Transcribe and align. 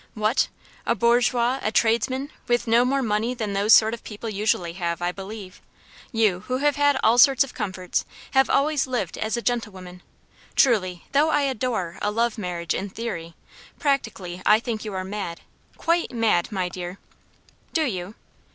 "What! 0.15 0.47
a 0.83 0.95
bourgeois 0.95 1.59
a 1.61 1.71
tradesman? 1.71 2.31
with 2.47 2.65
no 2.65 2.83
more 2.83 3.03
money 3.03 3.35
than 3.35 3.53
those 3.53 3.71
sort 3.71 3.93
of 3.93 4.03
people 4.03 4.27
usually 4.29 4.73
have, 4.73 4.99
I 4.99 5.11
believe. 5.11 5.61
You, 6.11 6.39
who 6.47 6.57
have 6.57 6.75
had 6.75 6.97
all 7.03 7.19
sorts 7.19 7.43
of 7.43 7.53
comforts, 7.53 8.03
have 8.31 8.49
always 8.49 8.87
lived 8.87 9.15
as 9.19 9.37
a 9.37 9.43
gentlewoman. 9.43 10.01
Truly, 10.55 11.05
though 11.11 11.29
I 11.29 11.41
adore 11.43 11.99
a 12.01 12.09
love 12.09 12.39
marriage 12.39 12.73
in 12.73 12.89
theory, 12.89 13.35
practically 13.77 14.41
I 14.43 14.59
think 14.59 14.83
you 14.83 14.95
are 14.95 15.03
mad 15.03 15.41
quite 15.77 16.11
mad, 16.11 16.51
my 16.51 16.67
dear." 16.67 16.97
"Do 17.71 17.83
you?" 17.85 18.15